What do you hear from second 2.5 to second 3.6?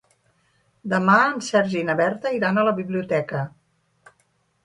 a la biblioteca.